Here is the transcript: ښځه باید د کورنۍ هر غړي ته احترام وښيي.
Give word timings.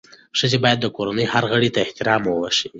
ښځه 0.37 0.57
باید 0.63 0.79
د 0.81 0.85
کورنۍ 0.95 1.25
هر 1.33 1.43
غړي 1.51 1.69
ته 1.75 1.79
احترام 1.85 2.21
وښيي. 2.27 2.69